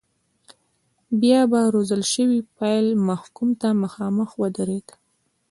بیا 1.19 1.41
به 1.51 1.59
روزل 1.73 2.01
شوی 2.13 2.39
پیل 2.57 2.87
محکوم 3.09 3.49
ته 3.59 3.67
مخامخ 3.83 4.29
ودرېد. 4.41 4.87